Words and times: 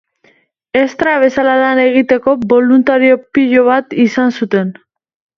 Estra 0.83 1.11
bezala 1.23 1.51
lan 1.63 1.81
egiteko 1.83 2.33
boluntario 2.53 3.19
pilo 3.39 3.65
bat 3.67 3.93
izan 4.05 4.33
zuten. 4.39 4.73